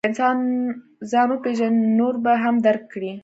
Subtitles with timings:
[0.03, 0.37] که انسان
[1.11, 3.11] ځان وپېژني، نو نور به هم درک کړي.